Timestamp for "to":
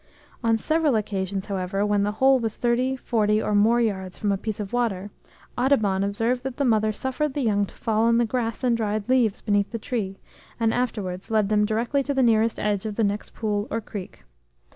7.67-7.75, 12.01-12.15